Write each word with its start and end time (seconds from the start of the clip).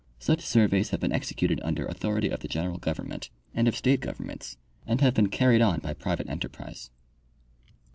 Such 0.17 0.41
surveys 0.41 0.89
have 0.89 0.99
been 0.99 1.11
executed 1.11 1.61
under 1.63 1.87
au 1.87 1.93
thority 1.93 2.31
of 2.31 2.39
the 2.39 2.47
general 2.47 2.79
government 2.79 3.29
and 3.53 3.67
of 3.67 3.75
state 3.75 3.99
governments 4.01 4.57
and 4.87 4.99
have 4.99 5.13
been 5.13 5.29
carried 5.29 5.61
on 5.61 5.79
by 5.79 5.93
private 5.93 6.27
enterprise. 6.27 6.89